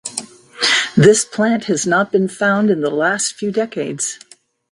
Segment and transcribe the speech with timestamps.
[0.97, 4.17] This plant has not been found in the last few decades.